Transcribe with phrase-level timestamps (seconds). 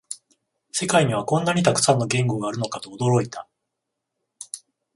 [0.71, 3.47] 世界にはこんなにたくさんの言語があるのかと驚いた